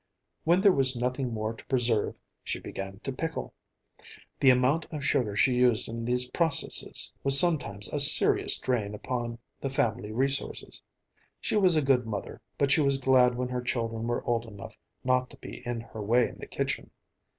When 0.45 0.61
there 0.61 0.71
was 0.71 0.95
nothing 0.97 1.31
more 1.31 1.53
to 1.53 1.63
preserve, 1.67 2.17
she 2.43 2.59
began 2.59 2.97
to 3.03 3.13
pickle. 3.13 3.53
The 4.39 4.49
amount 4.49 4.87
of 4.91 5.05
sugar 5.05 5.35
she 5.35 5.53
used 5.53 5.87
in 5.87 6.05
these 6.05 6.27
processes 6.31 7.13
was 7.23 7.39
sometimes 7.39 7.87
a 7.93 7.99
serious 7.99 8.57
drain 8.57 8.95
upon 8.95 9.37
the 9.59 9.69
family 9.69 10.11
resources. 10.11 10.81
She 11.39 11.55
was 11.55 11.75
a 11.75 11.83
good 11.83 12.07
mother, 12.07 12.41
but 12.57 12.71
she 12.71 12.81
was 12.81 12.97
glad 12.99 13.35
when 13.35 13.49
her 13.49 13.61
children 13.61 14.07
were 14.07 14.23
old 14.23 14.47
enough 14.47 14.75
not 15.03 15.29
to 15.29 15.37
be 15.37 15.61
in 15.67 15.81
her 15.81 16.01
way 16.01 16.27
in 16.29 16.39
the 16.39 16.47
kitchen. 16.47 16.89